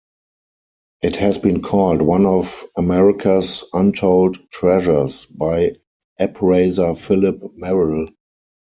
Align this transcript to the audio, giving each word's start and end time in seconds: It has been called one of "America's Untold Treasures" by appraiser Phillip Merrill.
It 1.03 1.17
has 1.17 1.37
been 1.37 1.61
called 1.61 2.01
one 2.01 2.25
of 2.25 2.65
"America's 2.75 3.63
Untold 3.71 4.39
Treasures" 4.49 5.27
by 5.27 5.73
appraiser 6.19 6.95
Phillip 6.95 7.55
Merrill. 7.55 8.07